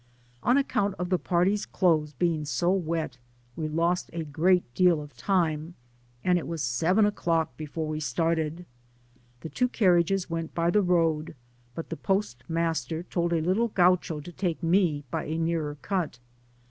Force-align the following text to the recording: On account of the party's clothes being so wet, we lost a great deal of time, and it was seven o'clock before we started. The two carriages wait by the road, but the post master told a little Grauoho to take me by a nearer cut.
On 0.41 0.57
account 0.57 0.95
of 0.97 1.09
the 1.09 1.19
party's 1.19 1.63
clothes 1.67 2.13
being 2.13 2.43
so 2.43 2.71
wet, 2.71 3.19
we 3.55 3.67
lost 3.67 4.09
a 4.13 4.23
great 4.23 4.63
deal 4.73 4.99
of 4.99 5.15
time, 5.15 5.75
and 6.23 6.39
it 6.39 6.47
was 6.47 6.63
seven 6.63 7.05
o'clock 7.05 7.55
before 7.55 7.87
we 7.87 7.99
started. 7.99 8.65
The 9.41 9.49
two 9.49 9.67
carriages 9.69 10.27
wait 10.27 10.55
by 10.55 10.71
the 10.71 10.81
road, 10.81 11.35
but 11.75 11.89
the 11.91 11.97
post 11.97 12.43
master 12.49 13.03
told 13.03 13.31
a 13.31 13.41
little 13.41 13.69
Grauoho 13.69 14.23
to 14.23 14.31
take 14.31 14.63
me 14.63 15.03
by 15.11 15.25
a 15.25 15.37
nearer 15.37 15.75
cut. 15.83 16.17